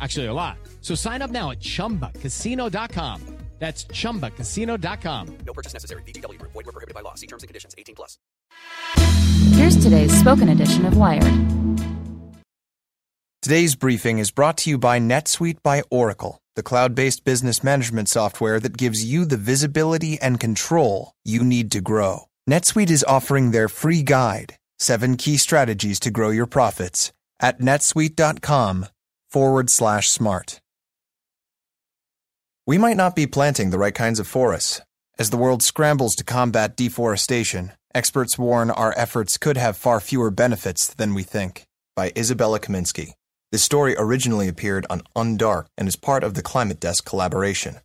Actually, 0.00 0.26
a 0.26 0.32
lot. 0.32 0.58
So 0.80 0.94
sign 0.94 1.22
up 1.22 1.30
now 1.30 1.50
at 1.50 1.60
chumbacasino.com. 1.60 3.40
That's 3.60 3.84
chumbacasino.com. 3.84 5.38
No 5.46 5.52
purchase 5.52 5.74
necessary. 5.74 6.02
VGW 6.02 6.38
Group. 6.38 6.52
Void 6.52 6.66
were 6.66 6.72
prohibited 6.72 6.94
by 6.94 7.02
law. 7.02 7.14
See 7.14 7.26
terms 7.26 7.42
and 7.42 7.48
conditions. 7.48 7.74
18 7.76 7.94
plus. 7.94 8.18
Here's 9.52 9.76
today's 9.76 10.18
spoken 10.18 10.48
edition 10.48 10.86
of 10.86 10.96
Wired. 10.96 11.30
Today's 13.42 13.74
briefing 13.74 14.18
is 14.18 14.30
brought 14.30 14.56
to 14.58 14.70
you 14.70 14.78
by 14.78 14.98
NetSuite 14.98 15.62
by 15.62 15.82
Oracle, 15.90 16.40
the 16.56 16.62
cloud 16.62 16.94
based 16.94 17.24
business 17.24 17.62
management 17.62 18.08
software 18.08 18.60
that 18.60 18.78
gives 18.78 19.04
you 19.04 19.26
the 19.26 19.36
visibility 19.36 20.18
and 20.20 20.40
control 20.40 21.12
you 21.24 21.44
need 21.44 21.70
to 21.72 21.82
grow. 21.82 22.26
NetSuite 22.48 22.90
is 22.90 23.04
offering 23.04 23.50
their 23.50 23.68
free 23.68 24.02
guide, 24.02 24.56
Seven 24.78 25.16
Key 25.18 25.36
Strategies 25.36 26.00
to 26.00 26.10
Grow 26.10 26.30
Your 26.30 26.46
Profits, 26.46 27.12
at 27.40 27.60
netsuite.com 27.60 28.86
forward 29.30 29.70
slash 29.70 30.08
smart. 30.08 30.60
We 32.66 32.78
might 32.78 32.96
not 32.96 33.16
be 33.16 33.26
planting 33.26 33.70
the 33.70 33.78
right 33.78 33.94
kinds 33.94 34.20
of 34.20 34.26
forests. 34.26 34.80
As 35.18 35.30
the 35.30 35.36
world 35.36 35.62
scrambles 35.62 36.14
to 36.16 36.24
combat 36.24 36.76
deforestation, 36.76 37.72
experts 37.94 38.38
warn 38.38 38.70
our 38.70 38.94
efforts 38.96 39.38
could 39.38 39.56
have 39.56 39.76
far 39.76 40.00
fewer 40.00 40.30
benefits 40.30 40.92
than 40.94 41.14
we 41.14 41.22
think. 41.22 41.64
By 41.94 42.12
Isabella 42.16 42.60
Kaminski. 42.60 43.12
This 43.52 43.62
story 43.62 43.94
originally 43.98 44.48
appeared 44.48 44.86
on 44.88 45.02
Undark 45.16 45.66
and 45.76 45.88
is 45.88 45.96
part 45.96 46.22
of 46.24 46.34
the 46.34 46.42
Climate 46.42 46.80
Desk 46.80 47.04
collaboration. 47.04 47.80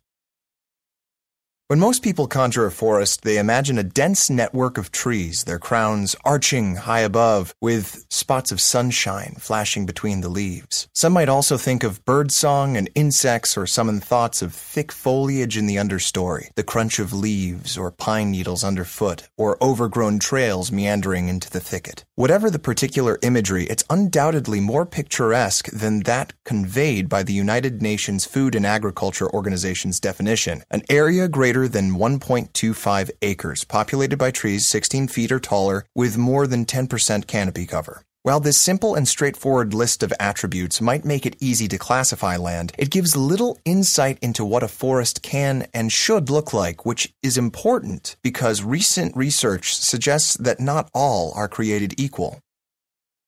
When 1.68 1.80
most 1.80 2.04
people 2.04 2.28
conjure 2.28 2.64
a 2.64 2.70
forest, 2.70 3.22
they 3.22 3.38
imagine 3.38 3.76
a 3.76 3.82
dense 3.82 4.30
network 4.30 4.78
of 4.78 4.92
trees, 4.92 5.42
their 5.42 5.58
crowns 5.58 6.14
arching 6.24 6.76
high 6.76 7.00
above, 7.00 7.56
with 7.60 8.06
spots 8.08 8.52
of 8.52 8.60
sunshine 8.60 9.34
flashing 9.40 9.84
between 9.84 10.20
the 10.20 10.28
leaves. 10.28 10.86
Some 10.92 11.12
might 11.12 11.28
also 11.28 11.56
think 11.56 11.82
of 11.82 12.04
birdsong 12.04 12.76
and 12.76 12.88
insects, 12.94 13.56
or 13.56 13.66
summon 13.66 13.98
thoughts 13.98 14.42
of 14.42 14.54
thick 14.54 14.92
foliage 14.92 15.56
in 15.56 15.66
the 15.66 15.74
understory, 15.74 16.50
the 16.54 16.62
crunch 16.62 17.00
of 17.00 17.12
leaves 17.12 17.76
or 17.76 17.90
pine 17.90 18.30
needles 18.30 18.62
underfoot, 18.62 19.28
or 19.36 19.58
overgrown 19.60 20.20
trails 20.20 20.70
meandering 20.70 21.26
into 21.26 21.50
the 21.50 21.58
thicket. 21.58 22.04
Whatever 22.14 22.48
the 22.48 22.60
particular 22.60 23.18
imagery, 23.22 23.64
it's 23.64 23.84
undoubtedly 23.90 24.60
more 24.60 24.86
picturesque 24.86 25.68
than 25.72 26.04
that 26.04 26.32
conveyed 26.44 27.08
by 27.08 27.24
the 27.24 27.32
United 27.32 27.82
Nations 27.82 28.24
Food 28.24 28.54
and 28.54 28.64
Agriculture 28.64 29.28
Organization's 29.28 29.98
definition, 29.98 30.62
an 30.70 30.82
area 30.88 31.26
greater 31.26 31.55
than 31.64 31.92
1.25 31.92 33.10
acres, 33.22 33.64
populated 33.64 34.16
by 34.16 34.30
trees 34.30 34.66
16 34.66 35.08
feet 35.08 35.32
or 35.32 35.40
taller, 35.40 35.86
with 35.94 36.18
more 36.18 36.46
than 36.46 36.66
10% 36.66 37.26
canopy 37.26 37.64
cover. 37.66 38.02
While 38.26 38.40
this 38.40 38.58
simple 38.58 38.96
and 38.96 39.06
straightforward 39.06 39.72
list 39.72 40.02
of 40.02 40.12
attributes 40.18 40.80
might 40.80 41.04
make 41.04 41.26
it 41.26 41.36
easy 41.38 41.68
to 41.68 41.78
classify 41.78 42.36
land, 42.36 42.72
it 42.76 42.90
gives 42.90 43.16
little 43.16 43.56
insight 43.64 44.18
into 44.20 44.44
what 44.44 44.64
a 44.64 44.68
forest 44.68 45.22
can 45.22 45.68
and 45.72 45.92
should 45.92 46.28
look 46.28 46.52
like, 46.52 46.84
which 46.84 47.14
is 47.22 47.38
important 47.38 48.16
because 48.24 48.64
recent 48.64 49.16
research 49.16 49.76
suggests 49.76 50.36
that 50.38 50.58
not 50.58 50.90
all 50.92 51.32
are 51.36 51.46
created 51.46 51.94
equal. 52.00 52.40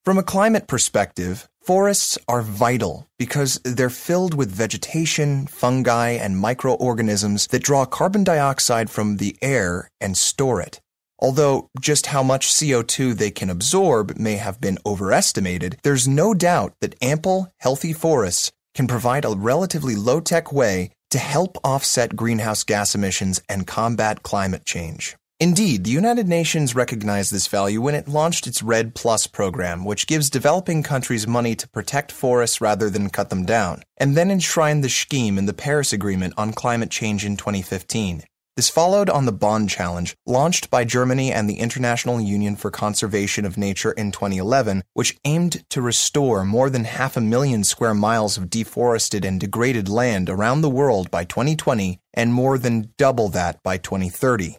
From 0.04 0.18
a 0.18 0.24
climate 0.24 0.66
perspective, 0.66 1.48
forests 1.68 2.16
are 2.26 2.40
vital 2.40 3.06
because 3.18 3.60
they're 3.62 3.90
filled 3.90 4.32
with 4.32 4.50
vegetation, 4.50 5.46
fungi, 5.46 6.12
and 6.12 6.38
microorganisms 6.38 7.46
that 7.48 7.62
draw 7.62 7.84
carbon 7.84 8.24
dioxide 8.24 8.88
from 8.88 9.18
the 9.18 9.36
air 9.42 9.90
and 10.00 10.16
store 10.16 10.62
it. 10.62 10.80
Although 11.18 11.68
just 11.78 12.06
how 12.06 12.22
much 12.22 12.46
CO2 12.46 13.14
they 13.14 13.30
can 13.30 13.50
absorb 13.50 14.16
may 14.18 14.36
have 14.36 14.62
been 14.62 14.78
overestimated, 14.86 15.76
there's 15.82 16.08
no 16.08 16.32
doubt 16.32 16.72
that 16.80 16.96
ample, 17.02 17.52
healthy 17.58 17.92
forests 17.92 18.50
can 18.74 18.86
provide 18.86 19.26
a 19.26 19.36
relatively 19.36 19.94
low 19.94 20.20
tech 20.20 20.50
way 20.50 20.90
to 21.10 21.18
help 21.18 21.58
offset 21.62 22.16
greenhouse 22.16 22.64
gas 22.64 22.94
emissions 22.94 23.42
and 23.46 23.66
combat 23.66 24.22
climate 24.22 24.64
change. 24.64 25.16
Indeed, 25.40 25.84
the 25.84 25.92
United 25.92 26.26
Nations 26.26 26.74
recognized 26.74 27.32
this 27.32 27.46
value 27.46 27.80
when 27.80 27.94
it 27.94 28.08
launched 28.08 28.48
its 28.48 28.60
REDD 28.60 28.96
Plus 28.96 29.28
program, 29.28 29.84
which 29.84 30.08
gives 30.08 30.30
developing 30.30 30.82
countries 30.82 31.28
money 31.28 31.54
to 31.54 31.68
protect 31.68 32.10
forests 32.10 32.60
rather 32.60 32.90
than 32.90 33.08
cut 33.08 33.30
them 33.30 33.46
down, 33.46 33.84
and 33.98 34.16
then 34.16 34.32
enshrined 34.32 34.82
the 34.82 34.88
scheme 34.88 35.38
in 35.38 35.46
the 35.46 35.54
Paris 35.54 35.92
Agreement 35.92 36.34
on 36.36 36.52
climate 36.52 36.90
change 36.90 37.24
in 37.24 37.36
2015. 37.36 38.24
This 38.56 38.68
followed 38.68 39.08
on 39.08 39.26
the 39.26 39.32
Bonn 39.32 39.68
Challenge, 39.68 40.16
launched 40.26 40.70
by 40.72 40.82
Germany 40.82 41.32
and 41.32 41.48
the 41.48 41.60
International 41.60 42.20
Union 42.20 42.56
for 42.56 42.72
Conservation 42.72 43.44
of 43.44 43.56
Nature 43.56 43.92
in 43.92 44.10
2011, 44.10 44.82
which 44.94 45.16
aimed 45.24 45.62
to 45.70 45.80
restore 45.80 46.44
more 46.44 46.68
than 46.68 46.82
half 46.82 47.16
a 47.16 47.20
million 47.20 47.62
square 47.62 47.94
miles 47.94 48.36
of 48.36 48.50
deforested 48.50 49.24
and 49.24 49.38
degraded 49.38 49.88
land 49.88 50.28
around 50.28 50.62
the 50.62 50.68
world 50.68 51.12
by 51.12 51.22
2020 51.22 52.00
and 52.12 52.34
more 52.34 52.58
than 52.58 52.92
double 52.98 53.28
that 53.28 53.62
by 53.62 53.76
2030. 53.76 54.56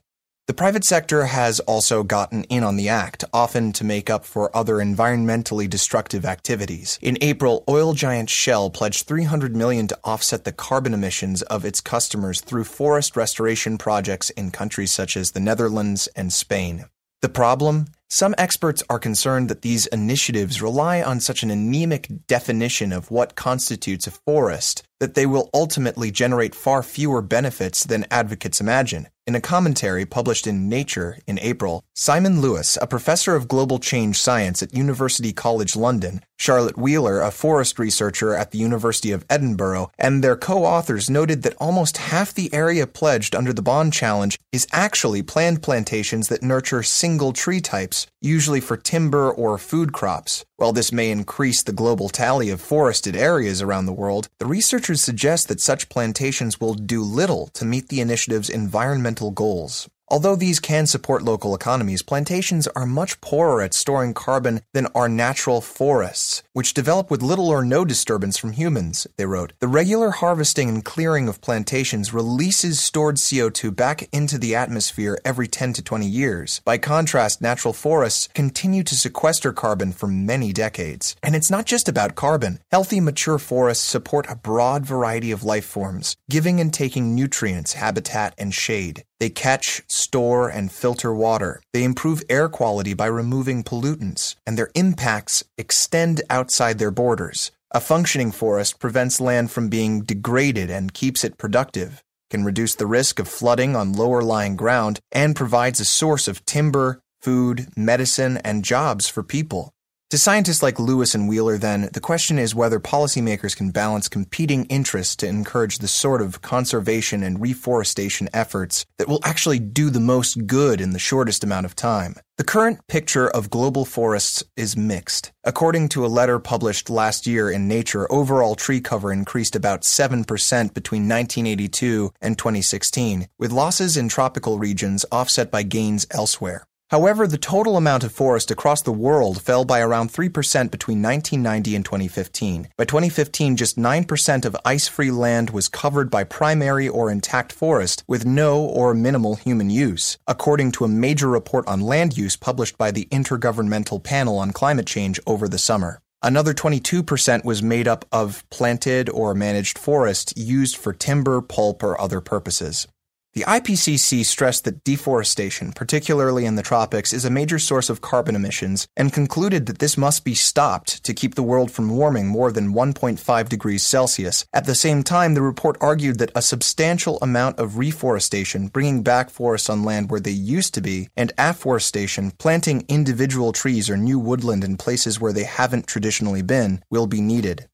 The 0.49 0.55
private 0.55 0.83
sector 0.83 1.25
has 1.25 1.59
also 1.59 2.01
gotten 2.01 2.43
in 2.45 2.63
on 2.63 2.75
the 2.75 2.89
act, 2.89 3.23
often 3.31 3.71
to 3.73 3.83
make 3.83 4.09
up 4.09 4.25
for 4.25 4.49
other 4.57 4.77
environmentally 4.77 5.69
destructive 5.69 6.25
activities. 6.25 6.97
In 7.03 7.19
April, 7.21 7.63
oil 7.69 7.93
giant 7.93 8.31
Shell 8.31 8.71
pledged 8.71 9.05
300 9.05 9.55
million 9.55 9.87
to 9.89 9.99
offset 10.03 10.45
the 10.45 10.51
carbon 10.51 10.95
emissions 10.95 11.43
of 11.43 11.65
its 11.65 11.81
customers 11.81 12.41
through 12.41 12.63
forest 12.63 13.15
restoration 13.15 13.77
projects 13.77 14.31
in 14.31 14.49
countries 14.49 14.91
such 14.91 15.15
as 15.15 15.33
the 15.33 15.39
Netherlands 15.39 16.07
and 16.15 16.33
Spain. 16.33 16.85
The 17.21 17.29
problem? 17.29 17.85
Some 18.11 18.33
experts 18.39 18.81
are 18.89 18.97
concerned 18.97 19.49
that 19.49 19.61
these 19.61 19.85
initiatives 19.85 20.63
rely 20.63 20.99
on 20.99 21.19
such 21.19 21.43
an 21.43 21.51
anemic 21.51 22.09
definition 22.25 22.91
of 22.91 23.11
what 23.11 23.35
constitutes 23.35 24.07
a 24.07 24.11
forest 24.11 24.81
that 24.99 25.13
they 25.13 25.25
will 25.25 25.49
ultimately 25.53 26.11
generate 26.11 26.53
far 26.53 26.83
fewer 26.83 27.21
benefits 27.21 27.83
than 27.83 28.05
advocates 28.11 28.59
imagine. 28.59 29.07
In 29.25 29.35
a 29.35 29.41
commentary 29.41 30.07
published 30.07 30.47
in 30.47 30.67
Nature 30.67 31.19
in 31.27 31.37
April, 31.39 31.83
Simon 31.93 32.41
Lewis, 32.41 32.79
a 32.81 32.87
professor 32.87 33.35
of 33.35 33.47
global 33.47 33.77
change 33.77 34.19
science 34.19 34.63
at 34.63 34.73
University 34.73 35.31
College 35.31 35.75
London, 35.75 36.21
Charlotte 36.39 36.79
Wheeler, 36.79 37.21
a 37.21 37.29
forest 37.29 37.77
researcher 37.77 38.33
at 38.33 38.49
the 38.49 38.57
University 38.57 39.11
of 39.11 39.25
Edinburgh, 39.29 39.91
and 39.99 40.23
their 40.23 40.35
co-authors 40.35 41.11
noted 41.11 41.43
that 41.43 41.55
almost 41.59 41.97
half 41.97 42.33
the 42.33 42.51
area 42.51 42.87
pledged 42.87 43.35
under 43.35 43.53
the 43.53 43.61
Bonn 43.61 43.91
Challenge 43.91 44.39
is 44.51 44.67
actually 44.71 45.21
planned 45.21 45.61
plantations 45.61 46.27
that 46.29 46.41
nurture 46.41 46.81
single 46.81 47.31
tree 47.31 47.61
types, 47.61 47.98
usually 48.21 48.59
for 48.59 48.77
timber 48.77 49.31
or 49.31 49.57
food 49.57 49.93
crops. 49.93 50.45
While 50.57 50.73
this 50.73 50.91
may 50.91 51.11
increase 51.11 51.63
the 51.63 51.71
global 51.71 52.09
tally 52.09 52.49
of 52.49 52.61
forested 52.61 53.15
areas 53.15 53.61
around 53.61 53.85
the 53.85 53.93
world, 53.93 54.29
the 54.39 54.45
researchers 54.45 55.01
suggest 55.01 55.47
that 55.47 55.61
such 55.61 55.89
plantations 55.89 56.59
will 56.59 56.73
do 56.73 57.01
little 57.01 57.47
to 57.53 57.65
meet 57.65 57.89
the 57.89 58.01
initiative's 58.01 58.49
environmental 58.49 59.31
goals. 59.31 59.89
Although 60.11 60.37
these 60.37 60.59
can 60.59 60.87
support 60.87 61.21
local 61.21 61.53
economies, 61.53 62.01
plantations 62.01 62.67
are 62.69 62.87
much 62.87 63.21
poorer 63.21 63.61
at 63.61 63.75
storing 63.75 64.15
carbon 64.15 64.61
than 64.73 64.87
our 64.95 65.07
natural 65.07 65.61
forests, 65.61 66.41
which 66.53 66.73
develop 66.73 67.11
with 67.11 67.21
little 67.21 67.49
or 67.49 67.63
no 67.63 67.85
disturbance 67.85 68.35
from 68.35 68.53
humans, 68.53 69.05
they 69.17 69.25
wrote. 69.27 69.53
The 69.59 69.67
regular 69.67 70.09
harvesting 70.09 70.67
and 70.67 70.83
clearing 70.83 71.27
of 71.27 71.41
plantations 71.41 72.11
releases 72.11 72.79
stored 72.79 73.17
CO2 73.17 73.75
back 73.75 74.09
into 74.11 74.39
the 74.39 74.55
atmosphere 74.55 75.19
every 75.23 75.47
10 75.47 75.73
to 75.73 75.83
20 75.83 76.07
years. 76.07 76.61
By 76.65 76.79
contrast, 76.79 77.39
natural 77.39 77.73
forests 77.73 78.29
continue 78.33 78.83
to 78.83 78.95
sequester 78.95 79.53
carbon 79.53 79.91
for 79.91 80.07
many 80.07 80.53
decades. 80.53 81.15
And 81.21 81.35
it's 81.35 81.51
not 81.51 81.65
just 81.65 81.87
about 81.87 82.15
carbon. 82.15 82.59
Healthy, 82.71 82.99
mature 82.99 83.37
forests 83.37 83.85
support 83.85 84.25
a 84.27 84.35
broad 84.35 84.87
variety 84.87 85.31
of 85.31 85.43
life 85.43 85.65
forms, 85.65 86.17
giving 86.29 86.59
and 86.59 86.73
taking 86.73 87.13
nutrients, 87.13 87.73
habitat, 87.73 88.33
and 88.39 88.53
shade. 88.53 89.03
They 89.19 89.29
catch, 89.29 89.81
store, 89.87 90.47
and 90.47 90.71
filter 90.71 91.13
water. 91.13 91.61
They 91.73 91.83
improve 91.83 92.23
air 92.29 92.47
quality 92.47 92.93
by 92.93 93.07
removing 93.07 93.63
pollutants, 93.63 94.35
and 94.47 94.57
their 94.57 94.69
impacts 94.75 95.43
extend 95.57 96.21
outside 96.29 96.79
their 96.79 96.91
borders. 96.91 97.51
A 97.71 97.81
functioning 97.81 98.31
forest 98.31 98.79
prevents 98.79 99.19
land 99.19 99.51
from 99.51 99.69
being 99.69 100.01
degraded 100.01 100.69
and 100.71 100.93
keeps 100.93 101.23
it 101.23 101.37
productive, 101.37 102.01
can 102.29 102.45
reduce 102.45 102.75
the 102.75 102.87
risk 102.87 103.19
of 103.19 103.27
flooding 103.27 103.75
on 103.75 103.93
lower 103.93 104.21
lying 104.21 104.55
ground, 104.55 104.99
and 105.11 105.35
provides 105.35 105.79
a 105.79 105.85
source 105.85 106.27
of 106.27 106.45
timber, 106.45 107.01
food, 107.19 107.67
medicine, 107.75 108.37
and 108.37 108.63
jobs 108.63 109.07
for 109.09 109.21
people. 109.21 109.73
To 110.09 110.17
scientists 110.17 110.63
like 110.63 110.79
Lewis 110.79 111.13
and 111.13 111.29
Wheeler, 111.29 111.59
then, 111.59 111.87
the 111.93 111.99
question 111.99 112.39
is 112.39 112.55
whether 112.55 112.79
policymakers 112.79 113.55
can 113.55 113.69
balance 113.69 114.09
competing 114.09 114.65
interests 114.65 115.15
to 115.17 115.27
encourage 115.27 115.77
the 115.77 115.87
sort 115.87 116.23
of 116.23 116.41
conservation 116.41 117.21
and 117.21 117.39
reforestation 117.39 118.27
efforts 118.33 118.87
that 118.97 119.07
will 119.07 119.19
actually 119.23 119.59
do 119.59 119.91
the 119.91 119.99
most 119.99 120.47
good 120.47 120.81
in 120.81 120.93
the 120.93 120.97
shortest 120.97 121.43
amount 121.43 121.67
of 121.67 121.75
time. 121.75 122.15
The 122.37 122.43
current 122.43 122.79
picture 122.87 123.29
of 123.29 123.51
global 123.51 123.85
forests 123.85 124.43
is 124.57 124.75
mixed. 124.75 125.31
According 125.43 125.89
to 125.89 126.03
a 126.03 126.07
letter 126.07 126.39
published 126.39 126.89
last 126.89 127.27
year 127.27 127.51
in 127.51 127.67
Nature, 127.67 128.11
overall 128.11 128.55
tree 128.55 128.81
cover 128.81 129.13
increased 129.13 129.55
about 129.55 129.83
7% 129.83 130.25
between 130.73 131.07
1982 131.07 132.13
and 132.19 132.35
2016, 132.35 133.27
with 133.37 133.51
losses 133.51 133.95
in 133.95 134.09
tropical 134.09 134.57
regions 134.57 135.05
offset 135.11 135.51
by 135.51 135.61
gains 135.61 136.07
elsewhere. 136.09 136.65
However, 136.89 137.27
the 137.27 137.37
total 137.37 137.77
amount 137.77 138.03
of 138.03 138.11
forest 138.11 138.49
across 138.49 138.81
the 138.81 138.91
world 138.91 139.43
fell 139.43 139.63
by 139.63 139.79
around 139.79 140.11
3% 140.11 140.33
between 140.71 141.03
1990 141.03 141.75
and 141.75 141.85
2015. 141.85 142.69
By 142.77 142.85
2015, 142.85 143.57
just 143.57 143.77
9% 143.77 144.45
of 144.45 144.57
ice-free 144.65 145.11
land 145.11 145.51
was 145.51 145.67
covered 145.67 146.09
by 146.09 146.23
primary 146.23 146.89
or 146.89 147.11
intact 147.11 147.53
forest 147.53 148.03
with 148.07 148.25
no 148.25 148.59
or 148.59 148.95
minimal 148.95 149.35
human 149.35 149.69
use, 149.69 150.17
according 150.27 150.71
to 150.73 150.83
a 150.83 150.87
major 150.87 151.29
report 151.29 151.67
on 151.67 151.79
land 151.79 152.17
use 152.17 152.35
published 152.35 152.75
by 152.75 152.89
the 152.89 153.05
Intergovernmental 153.11 154.03
Panel 154.03 154.39
on 154.39 154.51
Climate 154.51 154.87
Change 154.87 155.19
over 155.27 155.47
the 155.47 155.59
summer. 155.59 156.01
Another 156.23 156.55
22% 156.55 157.45
was 157.45 157.61
made 157.61 157.87
up 157.87 158.03
of 158.11 158.43
planted 158.49 159.09
or 159.09 159.35
managed 159.35 159.77
forest 159.77 160.33
used 160.35 160.75
for 160.75 160.91
timber, 160.91 161.39
pulp, 161.39 161.83
or 161.83 162.01
other 162.01 162.19
purposes. 162.19 162.87
The 163.33 163.43
IPCC 163.43 164.25
stressed 164.25 164.63
that 164.63 164.83
deforestation, 164.83 165.71
particularly 165.71 166.45
in 166.45 166.55
the 166.55 166.63
tropics, 166.63 167.13
is 167.13 167.25
a 167.25 167.29
major 167.29 167.59
source 167.59 167.87
of 167.87 168.01
carbon 168.01 168.35
emissions 168.35 168.87
and 168.97 169.13
concluded 169.13 169.67
that 169.67 169.77
this 169.77 169.99
must 169.99 170.25
be 170.25 170.33
stopped 170.33 171.03
to 171.03 171.13
keep 171.13 171.35
the 171.35 171.43
world 171.43 171.69
from 171.69 171.95
warming 171.95 172.25
more 172.25 172.51
than 172.51 172.73
1.5 172.73 173.47
degrees 173.47 173.83
Celsius. 173.83 174.47
At 174.51 174.65
the 174.65 174.73
same 174.73 175.03
time, 175.03 175.35
the 175.35 175.43
report 175.43 175.77
argued 175.79 176.17
that 176.17 176.31
a 176.33 176.41
substantial 176.41 177.19
amount 177.21 177.59
of 177.59 177.77
reforestation, 177.77 178.67
bringing 178.67 179.03
back 179.03 179.29
forests 179.29 179.69
on 179.69 179.83
land 179.83 180.09
where 180.09 180.19
they 180.19 180.31
used 180.31 180.73
to 180.73 180.81
be, 180.81 181.09
and 181.15 181.31
afforestation, 181.37 182.31
planting 182.39 182.83
individual 182.87 183.51
trees 183.51 183.91
or 183.91 183.97
new 183.97 184.17
woodland 184.17 184.63
in 184.63 184.75
places 184.75 185.21
where 185.21 185.33
they 185.33 185.43
haven't 185.43 185.85
traditionally 185.85 186.41
been, 186.41 186.81
will 186.89 187.05
be 187.05 187.21
needed. 187.21 187.69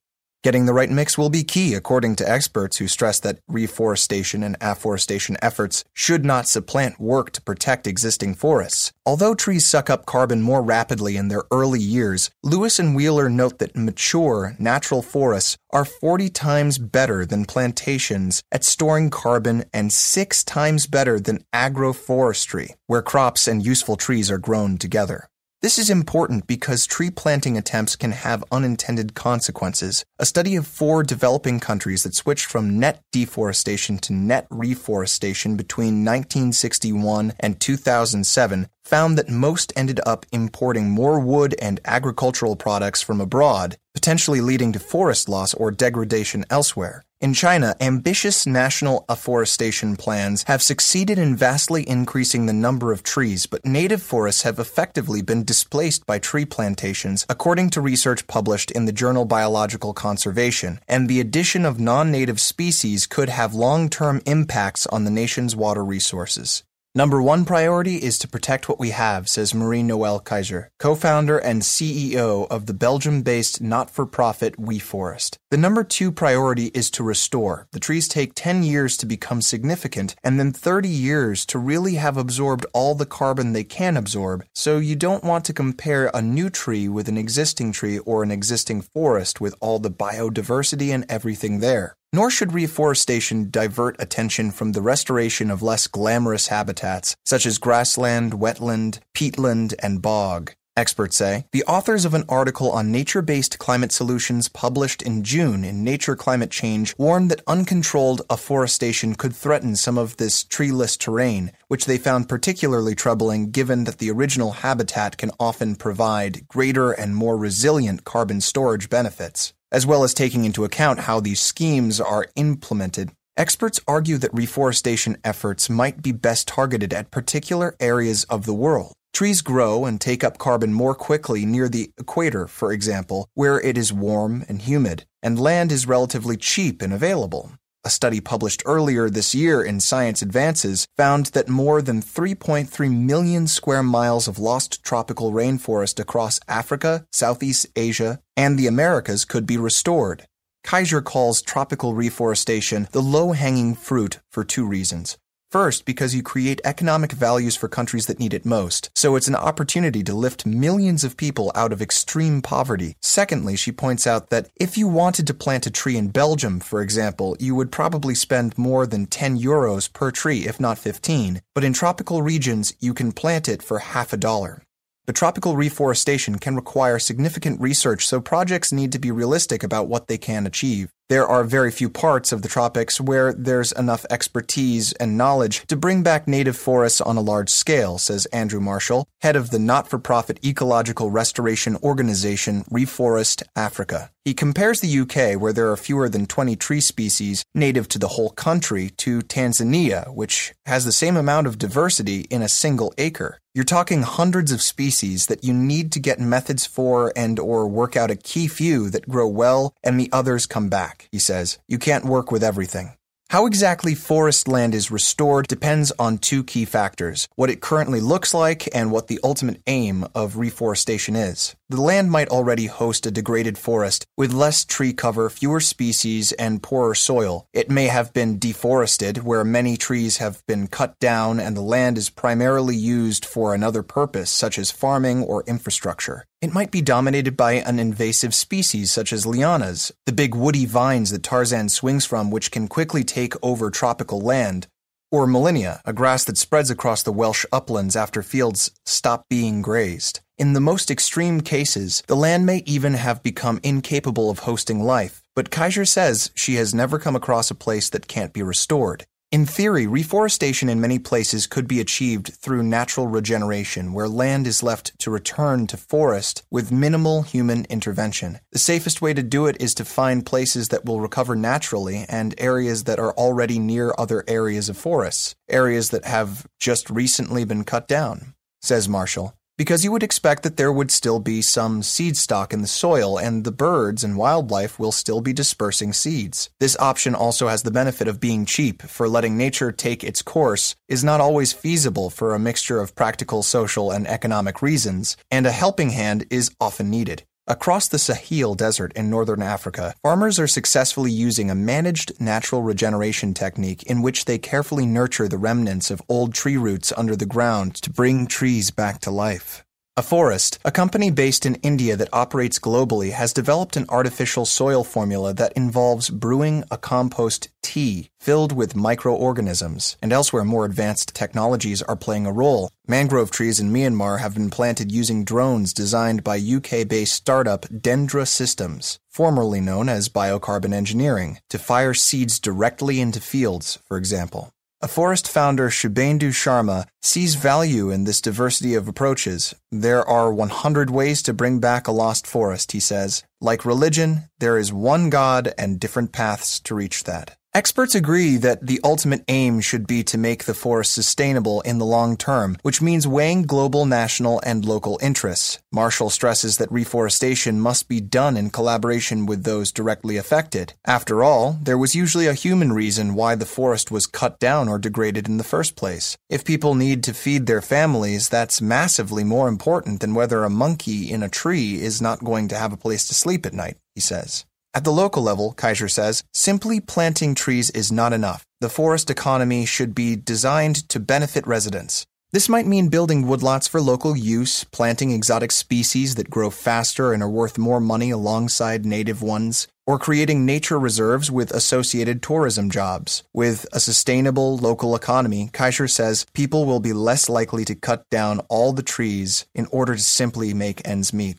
Getting 0.45 0.67
the 0.67 0.73
right 0.73 0.91
mix 0.91 1.17
will 1.17 1.31
be 1.31 1.43
key, 1.43 1.73
according 1.73 2.17
to 2.17 2.29
experts 2.29 2.77
who 2.77 2.87
stress 2.87 3.19
that 3.21 3.39
reforestation 3.47 4.43
and 4.43 4.55
afforestation 4.61 5.37
efforts 5.41 5.83
should 5.91 6.23
not 6.23 6.47
supplant 6.47 6.99
work 6.99 7.31
to 7.31 7.41
protect 7.41 7.87
existing 7.87 8.35
forests. 8.35 8.93
Although 9.07 9.33
trees 9.33 9.65
suck 9.65 9.89
up 9.89 10.05
carbon 10.05 10.43
more 10.43 10.61
rapidly 10.61 11.17
in 11.17 11.29
their 11.29 11.45
early 11.49 11.79
years, 11.79 12.29
Lewis 12.43 12.77
and 12.77 12.95
Wheeler 12.95 13.27
note 13.27 13.57
that 13.57 13.75
mature, 13.75 14.55
natural 14.59 15.01
forests 15.01 15.57
are 15.71 15.83
40 15.83 16.29
times 16.29 16.77
better 16.77 17.25
than 17.25 17.45
plantations 17.45 18.43
at 18.51 18.63
storing 18.63 19.09
carbon 19.09 19.63
and 19.73 19.91
six 19.91 20.43
times 20.43 20.85
better 20.85 21.19
than 21.19 21.43
agroforestry, 21.53 22.75
where 22.85 23.01
crops 23.01 23.47
and 23.47 23.65
useful 23.65 23.95
trees 23.95 24.29
are 24.29 24.37
grown 24.37 24.77
together. 24.77 25.27
This 25.65 25.79
is 25.79 25.89
important 25.89 26.45
because 26.45 26.85
tree 26.85 27.09
planting 27.09 27.57
attempts 27.57 27.95
can 27.95 28.11
have 28.11 28.43
unintended 28.51 29.15
consequences. 29.15 30.05
A 30.19 30.25
study 30.27 30.55
of 30.55 30.67
four 30.67 31.01
developing 31.01 31.59
countries 31.59 32.03
that 32.03 32.13
switched 32.13 32.45
from 32.45 32.79
net 32.79 33.01
deforestation 33.11 33.97
to 34.05 34.13
net 34.13 34.45
reforestation 34.51 35.57
between 35.57 36.05
1961 36.05 37.33
and 37.39 37.59
2007 37.59 38.67
found 38.83 39.17
that 39.17 39.27
most 39.27 39.73
ended 39.75 39.99
up 40.05 40.27
importing 40.31 40.91
more 40.91 41.19
wood 41.19 41.55
and 41.59 41.79
agricultural 41.83 42.55
products 42.55 43.01
from 43.01 43.19
abroad, 43.19 43.75
potentially 43.95 44.41
leading 44.41 44.73
to 44.73 44.79
forest 44.79 45.27
loss 45.27 45.55
or 45.55 45.71
degradation 45.71 46.45
elsewhere. 46.51 47.03
In 47.21 47.33
China, 47.33 47.75
ambitious 47.79 48.45
national 48.45 49.05
afforestation 49.07 49.95
plans 49.95 50.43
have 50.43 50.61
succeeded 50.61 51.17
in 51.17 51.35
vastly 51.35 51.87
increasing 51.89 52.45
the 52.45 52.53
number 52.53 52.91
of 52.91 53.01
trees, 53.03 53.45
but 53.45 53.65
native 53.65 54.01
forests 54.03 54.43
have 54.43 54.59
effectively 54.59 55.21
been 55.21 55.45
displaced 55.45 56.05
by 56.05 56.19
tree 56.19 56.45
plantations, 56.45 57.25
according 57.29 57.69
to 57.71 57.81
research 57.81 58.27
published 58.27 58.69
in 58.69 58.85
the 58.85 58.91
journal 58.91 59.23
Biological 59.25 59.93
Conservation, 59.93 60.79
and 60.87 61.07
the 61.07 61.21
addition 61.21 61.65
of 61.65 61.79
non-native 61.79 62.41
species 62.41 63.07
could 63.07 63.29
have 63.29 63.55
long-term 63.55 64.21
impacts 64.25 64.85
on 64.87 65.05
the 65.05 65.09
nation's 65.11 65.55
water 65.55 65.85
resources. 65.85 66.63
Number 66.97 67.21
one 67.21 67.43
priority 67.43 67.97
is 67.97 68.17
to 68.19 68.27
protect 68.29 68.69
what 68.69 68.79
we 68.79 68.91
have, 68.91 69.27
says 69.27 69.53
Marie 69.53 69.83
Noelle 69.83 70.21
Keijzer, 70.21 70.67
co-founder 70.79 71.37
and 71.37 71.61
CEO 71.61 72.47
of 72.49 72.67
the 72.67 72.73
Belgium-based 72.73 73.59
not-for-profit 73.59 74.55
WeForest. 74.55 75.35
The 75.51 75.57
number 75.57 75.83
two 75.83 76.09
priority 76.09 76.67
is 76.67 76.89
to 76.91 77.03
restore. 77.03 77.67
The 77.73 77.81
trees 77.81 78.07
take 78.07 78.31
10 78.33 78.63
years 78.63 78.95
to 78.95 79.05
become 79.05 79.41
significant 79.41 80.15
and 80.23 80.39
then 80.39 80.53
30 80.53 80.87
years 80.87 81.45
to 81.47 81.59
really 81.59 81.95
have 81.95 82.15
absorbed 82.15 82.65
all 82.71 82.95
the 82.95 83.05
carbon 83.05 83.51
they 83.51 83.65
can 83.65 83.97
absorb, 83.97 84.45
so 84.53 84.77
you 84.77 84.95
don't 84.95 85.25
want 85.25 85.43
to 85.45 85.53
compare 85.53 86.09
a 86.13 86.21
new 86.21 86.49
tree 86.49 86.87
with 86.87 87.09
an 87.09 87.17
existing 87.17 87.73
tree 87.73 87.99
or 87.99 88.23
an 88.23 88.31
existing 88.31 88.79
forest 88.79 89.41
with 89.41 89.53
all 89.59 89.79
the 89.79 89.91
biodiversity 89.91 90.95
and 90.95 91.05
everything 91.09 91.59
there. 91.59 91.97
Nor 92.15 92.31
should 92.31 92.53
reforestation 92.53 93.49
divert 93.49 93.97
attention 93.99 94.49
from 94.51 94.71
the 94.71 94.81
restoration 94.81 95.51
of 95.51 95.61
less 95.61 95.85
glamorous 95.85 96.47
habitats, 96.47 97.17
such 97.25 97.45
as 97.45 97.57
grassland, 97.57 98.31
wetland, 98.31 98.99
peatland, 99.13 99.73
and 99.79 100.01
bog. 100.01 100.53
Experts 100.77 101.17
say 101.17 101.45
the 101.51 101.65
authors 101.65 102.05
of 102.05 102.13
an 102.13 102.23
article 102.29 102.71
on 102.71 102.89
nature 102.89 103.21
based 103.21 103.59
climate 103.59 103.91
solutions 103.91 104.47
published 104.47 105.01
in 105.01 105.25
June 105.25 105.65
in 105.65 105.83
Nature 105.83 106.15
Climate 106.15 106.51
Change 106.51 106.95
warned 106.97 107.29
that 107.31 107.43
uncontrolled 107.47 108.21
afforestation 108.29 109.15
could 109.15 109.35
threaten 109.35 109.75
some 109.75 109.97
of 109.97 110.15
this 110.15 110.45
treeless 110.45 110.95
terrain, 110.95 111.51
which 111.67 111.83
they 111.83 111.97
found 111.97 112.29
particularly 112.29 112.95
troubling 112.95 113.51
given 113.51 113.83
that 113.83 113.97
the 113.97 114.09
original 114.09 114.53
habitat 114.63 115.17
can 115.17 115.31
often 115.37 115.75
provide 115.75 116.47
greater 116.47 116.93
and 116.93 117.13
more 117.13 117.35
resilient 117.35 118.05
carbon 118.05 118.39
storage 118.39 118.89
benefits 118.89 119.53
as 119.71 119.85
well 119.85 120.03
as 120.03 120.13
taking 120.13 120.45
into 120.45 120.63
account 120.63 121.01
how 121.01 121.19
these 121.19 121.39
schemes 121.39 121.99
are 121.99 122.27
implemented. 122.35 123.11
Experts 123.37 123.81
argue 123.87 124.17
that 124.17 124.33
reforestation 124.33 125.17
efforts 125.23 125.69
might 125.69 126.01
be 126.01 126.11
best 126.11 126.47
targeted 126.47 126.93
at 126.93 127.11
particular 127.11 127.75
areas 127.79 128.23
of 128.25 128.45
the 128.45 128.53
world. 128.53 128.93
Trees 129.13 129.41
grow 129.41 129.85
and 129.85 129.99
take 129.99 130.23
up 130.23 130.37
carbon 130.37 130.73
more 130.73 130.93
quickly 130.93 131.45
near 131.45 131.69
the 131.69 131.91
equator, 131.97 132.47
for 132.47 132.71
example, 132.71 133.29
where 133.33 133.59
it 133.61 133.77
is 133.77 133.93
warm 133.93 134.43
and 134.49 134.61
humid, 134.61 135.05
and 135.23 135.39
land 135.39 135.71
is 135.71 135.87
relatively 135.87 136.37
cheap 136.37 136.81
and 136.81 136.93
available. 136.93 137.51
A 137.85 137.89
study 137.91 138.19
published 138.19 138.63
earlier 138.65 139.11
this 139.11 139.35
year 139.35 139.61
in 139.61 139.79
Science 139.79 140.23
Advances 140.23 140.87
found 140.97 141.27
that 141.27 141.47
more 141.47 141.83
than 141.83 142.01
3.3 142.01 142.91
million 142.91 143.45
square 143.45 143.83
miles 143.83 144.27
of 144.27 144.39
lost 144.39 144.83
tropical 144.83 145.31
rainforest 145.31 145.99
across 145.99 146.39
Africa, 146.47 147.05
Southeast 147.11 147.67
Asia, 147.75 148.19
and 148.35 148.57
the 148.57 148.65
Americas 148.65 149.23
could 149.23 149.45
be 149.45 149.55
restored. 149.55 150.25
Keijzer 150.65 151.03
calls 151.03 151.43
tropical 151.43 151.93
reforestation 151.93 152.87
the 152.91 153.03
low 153.03 153.33
hanging 153.33 153.75
fruit 153.75 154.19
for 154.31 154.43
two 154.43 154.65
reasons. 154.65 155.19
First, 155.51 155.85
because 155.85 156.13
you 156.13 156.21
create 156.21 156.59
economic 156.65 157.11
values 157.13 157.55
for 157.55 157.69
countries 157.69 158.07
that 158.07 158.19
need 158.19 158.33
it 158.33 158.45
most, 158.45 158.89
so 158.95 159.15
it's 159.15 159.27
an 159.27 159.35
opportunity 159.35 160.03
to 160.03 160.13
lift 160.13 160.45
millions 160.45 161.03
of 161.03 161.15
people 161.15 161.51
out 161.55 161.71
of 161.71 161.81
extreme 161.81 162.41
poverty. 162.41 162.95
Secondly, 163.01 163.55
she 163.55 163.71
points 163.71 164.05
out 164.05 164.29
that 164.31 164.49
if 164.55 164.77
you 164.77 164.87
wanted 164.87 165.27
to 165.27 165.33
plant 165.33 165.65
a 165.65 165.71
tree 165.71 165.97
in 165.97 166.09
Belgium, 166.09 166.59
for 166.59 166.81
example, 166.81 167.37
you 167.39 167.55
would 167.55 167.71
probably 167.71 168.15
spend 168.15 168.57
more 168.57 168.85
than 168.85 169.05
10 169.05 169.39
euros 169.39 169.91
per 169.91 170.11
tree, 170.11 170.45
if 170.47 170.59
not 170.59 170.77
15. 170.77 171.41
But 171.53 171.63
in 171.63 171.73
tropical 171.73 172.21
regions, 172.21 172.73
you 172.79 172.93
can 172.93 173.11
plant 173.11 173.47
it 173.47 173.61
for 173.61 173.79
half 173.79 174.11
a 174.11 174.17
dollar. 174.17 174.63
But 175.05 175.15
tropical 175.15 175.55
reforestation 175.55 176.39
can 176.39 176.55
require 176.55 176.97
significant 176.97 177.61
research, 177.61 178.07
so 178.07 178.19
projects 178.19 178.71
need 178.71 178.91
to 178.91 178.99
be 178.99 179.11
realistic 179.11 179.63
about 179.63 179.87
what 179.87 180.07
they 180.07 180.17
can 180.17 180.47
achieve. 180.47 180.89
There 181.07 181.27
are 181.27 181.43
very 181.43 181.69
few 181.69 181.87
parts 181.87 182.31
of 182.31 182.41
the 182.41 182.47
tropics 182.47 182.99
where 182.99 183.31
there's 183.31 183.71
enough 183.73 184.07
expertise 184.09 184.91
and 184.93 185.15
knowledge 185.15 185.61
to 185.67 185.75
bring 185.75 186.01
back 186.01 186.27
native 186.27 186.57
forests 186.57 186.99
on 186.99 187.15
a 187.15 187.21
large 187.21 187.51
scale, 187.51 187.99
says 187.99 188.25
Andrew 188.33 188.59
Marshall, 188.59 189.07
head 189.21 189.35
of 189.35 189.51
the 189.51 189.59
not 189.59 189.87
for 189.87 189.99
profit 189.99 190.43
ecological 190.43 191.11
restoration 191.11 191.77
organization 191.83 192.63
Reforest 192.71 193.43
Africa. 193.55 194.09
He 194.25 194.33
compares 194.33 194.81
the 194.81 194.99
UK, 195.01 195.39
where 195.39 195.53
there 195.53 195.69
are 195.69 195.77
fewer 195.77 196.09
than 196.09 196.25
20 196.25 196.55
tree 196.55 196.81
species 196.81 197.45
native 197.53 197.87
to 197.89 197.99
the 197.99 198.07
whole 198.07 198.31
country, 198.31 198.89
to 198.97 199.21
Tanzania, 199.21 200.11
which 200.11 200.55
has 200.65 200.85
the 200.85 200.91
same 200.91 201.15
amount 201.15 201.45
of 201.45 201.59
diversity 201.59 202.21
in 202.31 202.41
a 202.41 202.49
single 202.49 202.91
acre. 202.97 203.37
You're 203.53 203.63
talking 203.63 204.01
hundreds 204.01 204.51
of 204.51 204.61
species 204.61 205.27
that 205.27 205.43
you 205.43 205.53
need 205.53 205.91
to 205.91 205.99
get 205.99 206.19
methods 206.19 206.65
for 206.65 207.13
and 207.15 207.39
or 207.39 207.67
work 207.67 207.95
out 207.95 208.11
a 208.11 208.15
key 208.15 208.47
few 208.47 208.89
that 208.89 209.07
grow 209.07 209.27
well 209.27 209.73
and 209.83 209.97
the 209.99 210.09
others 210.11 210.45
come 210.45 210.69
back, 210.69 210.94
he 211.11 211.19
says. 211.19 211.59
You 211.67 211.77
can't 211.77 212.05
work 212.05 212.31
with 212.31 212.43
everything. 212.43 212.95
How 213.31 213.47
exactly 213.47 213.95
forest 213.95 214.47
land 214.47 214.75
is 214.75 214.91
restored 214.91 215.47
depends 215.47 215.91
on 215.97 216.19
two 216.19 216.43
key 216.43 216.63
factors 216.63 217.27
what 217.35 217.49
it 217.49 217.59
currently 217.59 217.99
looks 217.99 218.35
like 218.35 218.69
and 218.73 218.91
what 218.91 219.07
the 219.07 219.19
ultimate 219.23 219.61
aim 219.65 220.05
of 220.13 220.37
reforestation 220.37 221.15
is. 221.15 221.55
The 221.67 221.81
land 221.81 222.11
might 222.11 222.29
already 222.29 222.67
host 222.67 223.07
a 223.07 223.11
degraded 223.11 223.57
forest 223.57 224.05
with 224.15 224.31
less 224.31 224.63
tree 224.63 224.93
cover, 224.93 225.31
fewer 225.31 225.59
species, 225.59 226.33
and 226.33 226.61
poorer 226.61 226.93
soil. 226.93 227.47
It 227.51 227.71
may 227.71 227.87
have 227.87 228.13
been 228.13 228.37
deforested, 228.37 229.23
where 229.23 229.43
many 229.43 229.75
trees 229.75 230.17
have 230.17 230.45
been 230.45 230.67
cut 230.67 230.99
down 230.99 231.39
and 231.39 231.57
the 231.57 231.61
land 231.61 231.97
is 231.97 232.11
primarily 232.11 232.75
used 232.75 233.25
for 233.25 233.55
another 233.55 233.81
purpose, 233.81 234.29
such 234.29 234.59
as 234.59 234.69
farming 234.69 235.23
or 235.23 235.43
infrastructure. 235.47 236.25
It 236.41 236.53
might 236.53 236.69
be 236.69 236.81
dominated 236.81 237.37
by 237.37 237.53
an 237.53 237.79
invasive 237.79 238.35
species 238.35 238.91
such 238.91 239.13
as 239.13 239.25
lianas, 239.25 239.91
the 240.05 240.11
big 240.11 240.35
woody 240.35 240.65
vines 240.65 241.11
that 241.11 241.23
Tarzan 241.23 241.69
swings 241.69 242.05
from, 242.05 242.29
which 242.29 242.51
can 242.51 242.67
quickly 242.67 243.03
take 243.03 243.33
over 243.41 243.71
tropical 243.71 244.19
land, 244.19 244.67
or 245.11 245.25
Molinia, 245.25 245.79
a 245.85 245.93
grass 245.93 246.25
that 246.25 246.37
spreads 246.37 246.69
across 246.69 247.03
the 247.03 247.13
Welsh 247.13 247.45
uplands 247.51 247.95
after 247.95 248.21
fields 248.21 248.71
stop 248.85 249.25
being 249.29 249.61
grazed. 249.61 250.19
In 250.37 250.51
the 250.51 250.59
most 250.59 250.91
extreme 250.91 251.39
cases, 251.39 252.03
the 252.07 252.15
land 252.15 252.45
may 252.45 252.61
even 252.65 252.95
have 252.95 253.23
become 253.23 253.61
incapable 253.63 254.29
of 254.29 254.39
hosting 254.39 254.83
life, 254.83 255.23
but 255.35 255.49
Keijzer 255.49 255.87
says 255.87 256.31
she 256.35 256.55
has 256.55 256.73
never 256.73 256.99
come 256.99 257.15
across 257.15 257.49
a 257.49 257.55
place 257.55 257.89
that 257.89 258.09
can't 258.09 258.33
be 258.33 258.43
restored. 258.43 259.05
In 259.35 259.45
theory, 259.45 259.85
reforestation 259.85 260.69
in 260.69 260.79
many 260.79 260.97
places 260.97 261.45
could 261.45 261.67
be 261.67 261.81
achieved 261.81 262.35
through 262.35 262.63
natural 262.63 263.07
regeneration, 263.07 263.91
where 263.91 264.07
land 264.07 264.47
is 264.47 264.63
left 264.63 264.97
to 264.99 265.11
return 265.11 265.67
to 265.67 265.75
forest 265.75 266.43
with 266.49 266.71
minimal 266.71 267.23
human 267.23 267.65
intervention. 267.65 268.39
The 268.53 268.59
safest 268.59 269.01
way 269.01 269.13
to 269.13 269.21
do 269.21 269.47
it 269.47 269.57
is 269.59 269.73
to 269.73 269.83
find 269.83 270.25
places 270.25 270.69
that 270.69 270.85
will 270.85 271.01
recover 271.01 271.35
naturally 271.35 272.05
and 272.07 272.33
areas 272.37 272.85
that 272.85 272.97
are 272.97 273.11
already 273.11 273.59
near 273.59 273.93
other 273.97 274.23
areas 274.25 274.69
of 274.69 274.77
forests, 274.77 275.35
areas 275.49 275.89
that 275.89 276.05
have 276.05 276.47
just 276.57 276.89
recently 276.89 277.43
been 277.43 277.65
cut 277.65 277.89
down, 277.89 278.35
says 278.61 278.87
Marshall 278.87 279.34
because 279.57 279.83
you 279.83 279.91
would 279.91 280.03
expect 280.03 280.43
that 280.43 280.57
there 280.57 280.71
would 280.71 280.91
still 280.91 281.19
be 281.19 281.41
some 281.41 281.81
seed 281.81 282.17
stock 282.17 282.53
in 282.53 282.61
the 282.61 282.67
soil 282.67 283.17
and 283.17 283.43
the 283.43 283.51
birds 283.51 284.03
and 284.03 284.17
wildlife 284.17 284.77
will 284.77 284.91
still 284.91 285.21
be 285.21 285.33
dispersing 285.33 285.93
seeds. 285.93 286.49
This 286.59 286.77
option 286.79 287.15
also 287.15 287.47
has 287.47 287.63
the 287.63 287.71
benefit 287.71 288.07
of 288.07 288.19
being 288.19 288.45
cheap, 288.45 288.81
for 288.81 289.07
letting 289.07 289.37
nature 289.37 289.71
take 289.71 290.03
its 290.03 290.21
course 290.21 290.75
is 290.87 291.03
not 291.03 291.21
always 291.21 291.53
feasible 291.53 292.09
for 292.09 292.33
a 292.33 292.39
mixture 292.39 292.79
of 292.81 292.95
practical, 292.95 293.43
social, 293.43 293.91
and 293.91 294.07
economic 294.07 294.61
reasons, 294.61 295.17
and 295.31 295.45
a 295.45 295.51
helping 295.51 295.91
hand 295.91 296.25
is 296.29 296.51
often 296.59 296.89
needed. 296.89 297.23
Across 297.47 297.89
the 297.89 297.99
Sahel 297.99 298.55
Desert 298.55 298.91
in 298.95 299.07
northern 299.07 299.43
Africa, 299.43 299.93
farmers 300.01 300.39
are 300.39 300.47
successfully 300.47 301.11
using 301.11 301.51
a 301.51 301.55
managed 301.55 302.19
natural 302.19 302.63
regeneration 302.63 303.35
technique 303.35 303.83
in 303.83 304.01
which 304.01 304.25
they 304.25 304.39
carefully 304.39 304.87
nurture 304.87 305.27
the 305.27 305.37
remnants 305.37 305.91
of 305.91 306.01
old 306.09 306.33
tree 306.33 306.57
roots 306.57 306.91
under 306.97 307.15
the 307.15 307.27
ground 307.27 307.75
to 307.83 307.91
bring 307.91 308.25
trees 308.25 308.71
back 308.71 308.99
to 309.01 309.11
life. 309.11 309.63
Afforest, 309.97 310.57
a 310.65 310.73
company 310.73 311.09
based 311.09 311.45
in 311.45 311.55
India 311.63 311.95
that 311.95 312.09
operates 312.11 312.59
globally, 312.59 313.11
has 313.13 313.31
developed 313.31 313.77
an 313.77 313.85
artificial 313.87 314.45
soil 314.45 314.83
formula 314.83 315.33
that 315.33 315.53
involves 315.53 316.09
brewing 316.09 316.65
a 316.69 316.77
compost 316.77 317.47
tea 317.61 318.09
filled 318.19 318.51
with 318.51 318.75
microorganisms, 318.75 319.95
and 320.01 320.11
elsewhere 320.11 320.43
more 320.43 320.65
advanced 320.65 321.15
technologies 321.15 321.81
are 321.81 321.95
playing 321.95 322.25
a 322.25 322.33
role. 322.33 322.69
Mangrove 322.85 323.31
trees 323.31 323.57
in 323.57 323.71
Myanmar 323.71 324.19
have 324.19 324.33
been 324.33 324.49
planted 324.49 324.91
using 324.91 325.23
drones 325.23 325.71
designed 325.71 326.25
by 326.25 326.37
UK 326.37 326.85
based 326.85 327.13
startup 327.13 327.61
Dendra 327.67 328.27
Systems, 328.27 328.99
formerly 329.09 329.61
known 329.61 329.87
as 329.87 330.09
Biocarbon 330.09 330.73
Engineering, 330.73 331.39
to 331.49 331.57
fire 331.57 331.93
seeds 331.93 332.37
directly 332.37 332.99
into 332.99 333.21
fields, 333.21 333.79
for 333.87 333.95
example. 333.95 334.51
Afforest 334.83 335.29
founder 335.29 335.69
Shubhendu 335.69 336.31
Sharma 336.31 336.85
sees 337.01 337.35
value 337.35 337.89
in 337.89 338.03
this 338.03 338.19
diversity 338.19 338.75
of 338.75 338.89
approaches. 338.89 339.55
There 339.71 340.05
are 340.07 340.33
100 340.33 340.89
ways 340.89 341.23
to 341.23 341.33
bring 341.33 341.59
back 341.59 341.87
a 341.87 341.93
lost 341.93 342.27
forest, 342.27 342.73
he 342.73 342.81
says. 342.81 343.23
Like 343.39 343.63
religion, 343.63 344.29
there 344.39 344.57
is 344.57 344.73
one 344.73 345.09
God 345.09 345.53
and 345.57 345.79
different 345.79 346.11
paths 346.11 346.59
to 346.59 346.75
reach 346.75 347.05
that. 347.05 347.37
Experts 347.55 347.95
agree 347.95 348.35
that 348.35 348.67
the 348.67 348.81
ultimate 348.83 349.23
aim 349.29 349.61
should 349.61 349.87
be 349.87 350.03
to 350.03 350.17
make 350.17 350.43
the 350.43 350.53
forest 350.53 350.91
sustainable 350.91 351.61
in 351.61 351.77
the 351.77 351.85
long 351.85 352.17
term, 352.17 352.57
which 352.63 352.81
means 352.81 353.07
weighing 353.07 353.43
global, 353.43 353.85
national, 353.85 354.41
and 354.45 354.65
local 354.65 354.99
interests. 355.01 355.57
Marshall 355.71 356.09
stresses 356.09 356.57
that 356.57 356.69
reforestation 356.69 357.61
must 357.61 357.87
be 357.87 358.01
done 358.01 358.35
in 358.35 358.49
collaboration 358.49 359.25
with 359.25 359.45
those 359.45 359.71
directly 359.71 360.17
affected. 360.17 360.73
After 360.85 361.23
all, 361.23 361.57
there 361.63 361.77
was 361.77 361.95
usually 361.95 362.27
a 362.27 362.33
human 362.33 362.73
reason 362.73 363.15
why 363.15 363.35
the 363.35 363.45
forest 363.45 363.89
was 363.89 364.05
cut 364.05 364.37
down 364.37 364.67
or 364.67 364.77
degraded 364.77 365.29
in 365.29 365.37
the 365.37 365.45
first 365.45 365.77
place. 365.77 366.17
If 366.29 366.43
people 366.43 366.75
need 366.75 367.05
to 367.05 367.13
feed 367.13 367.45
their 367.45 367.61
families, 367.61 368.27
that's 368.27 368.61
massively 368.61 369.23
more 369.23 369.47
important 369.47 370.01
than 370.01 370.13
whether 370.13 370.43
a 370.43 370.49
monkey 370.49 371.09
in 371.09 371.23
a 371.23 371.29
tree 371.29 371.81
is 371.81 372.01
not 372.01 372.21
going 372.21 372.49
to 372.49 372.57
have 372.57 372.73
a 372.73 372.83
place 372.85 373.07
to 373.07 373.15
sleep 373.15 373.45
at 373.45 373.53
night, 373.53 373.77
he 373.93 374.01
says. 374.01 374.45
At 374.75 374.83
the 374.83 374.91
local 374.91 375.23
level, 375.23 375.53
Keijzer 375.53 375.89
says, 375.89 376.25
simply 376.33 376.81
planting 376.81 377.33
trees 377.33 377.69
is 377.69 377.93
not 377.93 378.11
enough. 378.11 378.45
The 378.59 378.67
forest 378.67 379.09
economy 379.09 379.65
should 379.65 379.95
be 379.95 380.17
designed 380.17 380.89
to 380.89 380.99
benefit 380.99 381.47
residents. 381.47 382.05
This 382.33 382.49
might 382.49 382.67
mean 382.67 382.89
building 382.89 383.23
woodlots 383.23 383.69
for 383.69 383.79
local 383.79 384.17
use, 384.17 384.65
planting 384.65 385.11
exotic 385.11 385.53
species 385.53 386.15
that 386.15 386.29
grow 386.29 386.49
faster 386.49 387.13
and 387.13 387.23
are 387.23 387.29
worth 387.29 387.57
more 387.57 387.79
money 387.79 388.09
alongside 388.09 388.85
native 388.85 389.21
ones, 389.21 389.69
or 389.87 389.97
creating 389.97 390.45
nature 390.45 390.77
reserves 390.77 391.31
with 391.31 391.51
associated 391.51 392.21
tourism 392.21 392.69
jobs. 392.69 393.23
With 393.31 393.65
a 393.71 393.79
sustainable 393.79 394.57
local 394.57 394.93
economy, 394.93 395.51
Keijzer 395.53 395.89
says 395.89 396.25
people 396.33 396.65
will 396.65 396.81
be 396.81 396.91
less 396.91 397.29
likely 397.29 397.63
to 397.63 397.75
cut 397.75 398.03
down 398.09 398.41
all 398.49 398.73
the 398.73 398.83
trees 398.83 399.45
in 399.55 399.67
order 399.71 399.95
to 399.95 400.01
simply 400.01 400.53
make 400.53 400.85
ends 400.85 401.13
meet. 401.13 401.37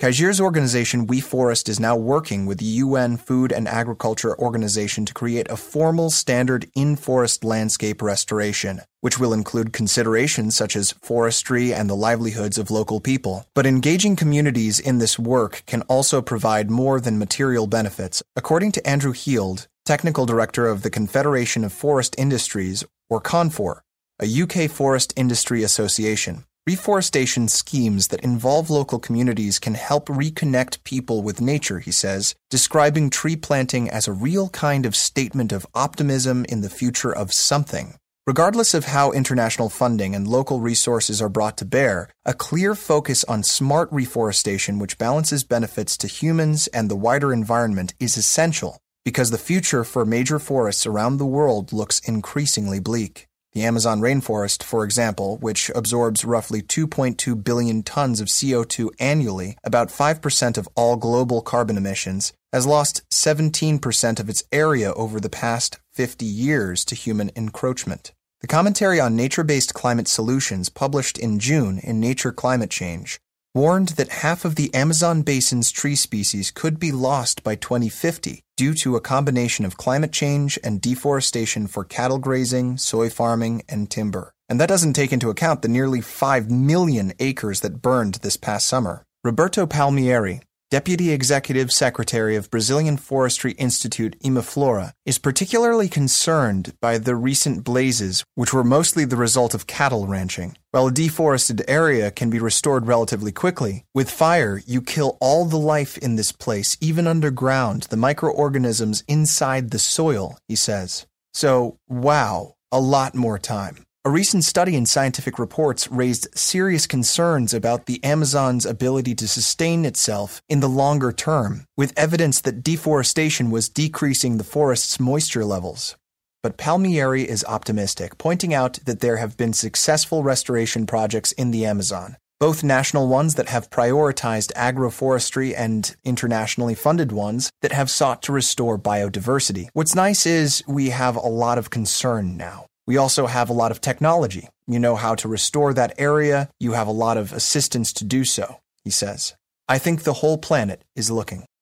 Keijzer's 0.00 0.40
organization 0.40 1.06
We 1.06 1.20
Forest 1.20 1.68
is 1.68 1.78
now 1.78 1.94
working 1.96 2.46
with 2.46 2.58
the 2.58 2.82
UN 2.82 3.16
Food 3.16 3.52
and 3.52 3.68
Agriculture 3.68 4.36
Organization 4.36 5.06
to 5.06 5.14
create 5.14 5.48
a 5.48 5.56
formal 5.56 6.10
standard 6.10 6.68
in 6.74 6.96
forest 6.96 7.44
landscape 7.44 8.02
restoration, 8.02 8.80
which 9.02 9.20
will 9.20 9.32
include 9.32 9.72
considerations 9.72 10.56
such 10.56 10.74
as 10.74 10.96
forestry 11.00 11.72
and 11.72 11.88
the 11.88 11.94
livelihoods 11.94 12.58
of 12.58 12.72
local 12.72 13.00
people. 13.00 13.46
But 13.54 13.66
engaging 13.66 14.16
communities 14.16 14.80
in 14.80 14.98
this 14.98 15.16
work 15.16 15.62
can 15.64 15.82
also 15.82 16.20
provide 16.20 16.72
more 16.72 17.00
than 17.00 17.16
material 17.16 17.68
benefits. 17.68 18.20
According 18.34 18.72
to 18.72 18.86
Andrew 18.86 19.12
Heald, 19.12 19.68
technical 19.84 20.26
director 20.26 20.66
of 20.66 20.82
the 20.82 20.90
Confederation 20.90 21.62
of 21.62 21.72
Forest 21.72 22.16
Industries, 22.18 22.84
or 23.08 23.20
CONFOR, 23.20 23.82
a 24.20 24.42
UK 24.42 24.68
forest 24.68 25.12
industry 25.16 25.62
association. 25.62 26.46
Reforestation 26.66 27.46
schemes 27.48 28.08
that 28.08 28.24
involve 28.24 28.70
local 28.70 28.98
communities 28.98 29.58
can 29.58 29.74
help 29.74 30.06
reconnect 30.06 30.82
people 30.82 31.22
with 31.22 31.38
nature, 31.38 31.78
he 31.78 31.92
says, 31.92 32.34
describing 32.48 33.10
tree 33.10 33.36
planting 33.36 33.90
as 33.90 34.08
a 34.08 34.14
real 34.14 34.48
kind 34.48 34.86
of 34.86 34.96
statement 34.96 35.52
of 35.52 35.66
optimism 35.74 36.46
in 36.46 36.62
the 36.62 36.70
future 36.70 37.14
of 37.14 37.34
something. 37.34 37.96
Regardless 38.26 38.72
of 38.72 38.86
how 38.86 39.12
international 39.12 39.68
funding 39.68 40.14
and 40.14 40.26
local 40.26 40.60
resources 40.60 41.20
are 41.20 41.28
brought 41.28 41.58
to 41.58 41.66
bear, 41.66 42.08
a 42.24 42.32
clear 42.32 42.74
focus 42.74 43.24
on 43.24 43.42
smart 43.42 43.90
reforestation 43.92 44.78
which 44.78 44.96
balances 44.96 45.44
benefits 45.44 45.98
to 45.98 46.06
humans 46.06 46.66
and 46.68 46.90
the 46.90 46.96
wider 46.96 47.30
environment 47.30 47.92
is 48.00 48.16
essential 48.16 48.78
because 49.04 49.30
the 49.30 49.36
future 49.36 49.84
for 49.84 50.06
major 50.06 50.38
forests 50.38 50.86
around 50.86 51.18
the 51.18 51.26
world 51.26 51.74
looks 51.74 51.98
increasingly 52.08 52.80
bleak. 52.80 53.28
The 53.54 53.62
Amazon 53.62 54.00
rainforest, 54.00 54.64
for 54.64 54.82
example, 54.82 55.36
which 55.36 55.70
absorbs 55.76 56.24
roughly 56.24 56.60
2.2 56.60 57.44
billion 57.44 57.84
tons 57.84 58.20
of 58.20 58.26
CO2 58.26 58.90
annually, 58.98 59.56
about 59.62 59.90
5% 59.90 60.58
of 60.58 60.68
all 60.74 60.96
global 60.96 61.40
carbon 61.40 61.76
emissions, 61.76 62.32
has 62.52 62.66
lost 62.66 63.08
17% 63.12 64.18
of 64.18 64.28
its 64.28 64.42
area 64.50 64.92
over 64.94 65.20
the 65.20 65.30
past 65.30 65.78
50 65.92 66.26
years 66.26 66.84
to 66.84 66.96
human 66.96 67.30
encroachment. 67.36 68.12
The 68.40 68.48
commentary 68.48 68.98
on 68.98 69.14
nature 69.14 69.44
based 69.44 69.72
climate 69.72 70.08
solutions 70.08 70.68
published 70.68 71.16
in 71.16 71.38
June 71.38 71.78
in 71.78 72.00
Nature 72.00 72.32
Climate 72.32 72.70
Change 72.70 73.20
warned 73.54 73.90
that 73.90 74.08
half 74.08 74.44
of 74.44 74.56
the 74.56 74.74
Amazon 74.74 75.22
basin's 75.22 75.70
tree 75.70 75.94
species 75.94 76.50
could 76.50 76.80
be 76.80 76.90
lost 76.90 77.44
by 77.44 77.54
2050 77.54 78.43
due 78.56 78.74
to 78.74 78.96
a 78.96 79.00
combination 79.00 79.64
of 79.64 79.76
climate 79.76 80.12
change 80.12 80.58
and 80.62 80.80
deforestation 80.80 81.66
for 81.66 81.84
cattle 81.84 82.18
grazing, 82.18 82.76
soy 82.76 83.10
farming, 83.10 83.62
and 83.68 83.90
timber. 83.90 84.32
And 84.48 84.60
that 84.60 84.68
doesn't 84.68 84.92
take 84.92 85.12
into 85.12 85.30
account 85.30 85.62
the 85.62 85.68
nearly 85.68 86.00
5 86.00 86.50
million 86.50 87.12
acres 87.18 87.60
that 87.60 87.82
burned 87.82 88.16
this 88.16 88.36
past 88.36 88.66
summer. 88.66 89.04
Roberto 89.24 89.66
Palmieri, 89.66 90.42
Deputy 90.74 91.12
Executive 91.12 91.70
Secretary 91.70 92.34
of 92.34 92.50
Brazilian 92.50 92.96
Forestry 92.96 93.52
Institute 93.52 94.18
Imaflora, 94.24 94.90
is 95.06 95.20
particularly 95.20 95.88
concerned 95.88 96.74
by 96.80 96.98
the 96.98 97.14
recent 97.14 97.62
blazes, 97.62 98.24
which 98.34 98.52
were 98.52 98.64
mostly 98.64 99.04
the 99.04 99.14
result 99.14 99.54
of 99.54 99.68
cattle 99.68 100.08
ranching. 100.08 100.58
While 100.72 100.88
a 100.88 100.92
deforested 100.92 101.62
area 101.68 102.10
can 102.10 102.28
be 102.28 102.40
restored 102.40 102.88
relatively 102.88 103.30
quickly, 103.30 103.84
with 103.94 104.10
fire, 104.10 104.60
you 104.66 104.82
kill 104.82 105.16
all 105.20 105.44
the 105.44 105.64
life 105.74 105.96
in 105.98 106.16
this 106.16 106.32
place, 106.32 106.76
even 106.80 107.06
underground, 107.06 107.84
the 107.84 107.96
microorganisms 108.08 109.04
inside 109.06 109.70
the 109.70 109.78
soil, 109.78 110.38
he 110.48 110.56
says. 110.56 111.06
So, 111.32 111.78
wow, 111.86 112.56
a 112.72 112.80
lot 112.80 113.14
more 113.14 113.38
time. 113.38 113.84
A 114.06 114.10
recent 114.10 114.44
study 114.44 114.76
in 114.76 114.84
Scientific 114.84 115.38
Reports 115.38 115.90
raised 115.90 116.28
serious 116.36 116.86
concerns 116.86 117.54
about 117.54 117.86
the 117.86 118.04
Amazon's 118.04 118.66
ability 118.66 119.14
to 119.14 119.26
sustain 119.26 119.86
itself 119.86 120.42
in 120.46 120.60
the 120.60 120.68
longer 120.68 121.10
term, 121.10 121.64
with 121.78 121.94
evidence 121.96 122.38
that 122.42 122.62
deforestation 122.62 123.50
was 123.50 123.70
decreasing 123.70 124.36
the 124.36 124.44
forest's 124.44 125.00
moisture 125.00 125.42
levels. 125.42 125.96
But 126.42 126.58
Palmieri 126.58 127.26
is 127.26 127.46
optimistic, 127.48 128.18
pointing 128.18 128.52
out 128.52 128.78
that 128.84 129.00
there 129.00 129.16
have 129.16 129.38
been 129.38 129.54
successful 129.54 130.22
restoration 130.22 130.84
projects 130.84 131.32
in 131.32 131.50
the 131.50 131.64
Amazon, 131.64 132.18
both 132.38 132.62
national 132.62 133.08
ones 133.08 133.36
that 133.36 133.48
have 133.48 133.70
prioritized 133.70 134.52
agroforestry 134.52 135.54
and 135.56 135.96
internationally 136.04 136.74
funded 136.74 137.10
ones 137.10 137.50
that 137.62 137.72
have 137.72 137.88
sought 137.90 138.20
to 138.24 138.32
restore 138.32 138.78
biodiversity. 138.78 139.68
What's 139.72 139.94
nice 139.94 140.26
is 140.26 140.62
we 140.68 140.90
have 140.90 141.16
a 141.16 141.20
lot 141.20 141.56
of 141.56 141.70
concern 141.70 142.36
now. 142.36 142.66
We 142.86 142.96
also 142.96 143.26
have 143.26 143.48
a 143.48 143.54
lot 143.54 143.70
of 143.70 143.80
technology. 143.80 144.48
You 144.66 144.78
know 144.78 144.96
how 144.96 145.14
to 145.16 145.28
restore 145.28 145.72
that 145.74 145.94
area. 145.98 146.50
You 146.60 146.72
have 146.72 146.88
a 146.88 146.92
lot 146.92 147.16
of 147.16 147.32
assistance 147.32 147.92
to 147.94 148.04
do 148.04 148.24
so, 148.24 148.60
he 148.84 148.90
says. 148.90 149.34
I 149.68 149.78
think 149.78 150.02
the 150.02 150.12
whole 150.14 150.36
planet 150.36 150.84
is 150.94 151.10
looking. 151.10 151.44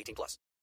18 0.00 0.14
plus. 0.14 0.38